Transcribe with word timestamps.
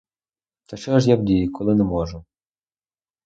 Та 0.65 0.77
що 0.77 0.99
ж 0.99 1.09
я 1.09 1.15
вдію, 1.15 1.51
коли 1.51 1.75
не 1.75 1.83
можу. 1.83 2.25